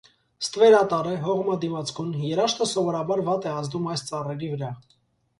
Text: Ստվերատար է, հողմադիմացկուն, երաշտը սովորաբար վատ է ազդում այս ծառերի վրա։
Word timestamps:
Ստվերատար 0.43 1.09
է, 1.09 1.17
հողմադիմացկուն, 1.25 2.07
երաշտը 2.29 2.67
սովորաբար 2.71 3.21
վատ 3.27 3.45
է 3.51 3.53
ազդում 3.59 3.85
այս 3.93 4.05
ծառերի 4.09 4.51
վրա։ 4.55 4.71